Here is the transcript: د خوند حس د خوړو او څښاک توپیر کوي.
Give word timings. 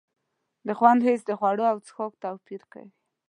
د 0.67 0.69
خوند 0.77 0.99
حس 1.07 1.21
د 1.27 1.31
خوړو 1.39 1.63
او 1.71 1.77
څښاک 1.85 2.13
توپیر 2.23 2.61
کوي. 2.71 2.89